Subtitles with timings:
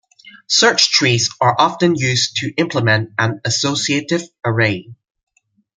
[0.47, 4.89] Search trees are often used to implement an associative array.